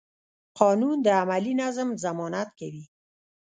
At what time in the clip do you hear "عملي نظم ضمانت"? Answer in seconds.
1.21-2.49